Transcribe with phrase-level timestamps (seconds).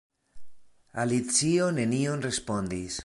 [1.03, 2.99] Alicio nenion respondis.